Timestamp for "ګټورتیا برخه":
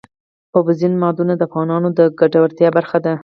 2.19-2.97